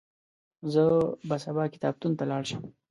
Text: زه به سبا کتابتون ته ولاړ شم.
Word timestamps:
زه 0.73 0.83
به 1.27 1.35
سبا 1.43 1.63
کتابتون 1.73 2.11
ته 2.17 2.23
ولاړ 2.25 2.43
شم. 2.49 2.63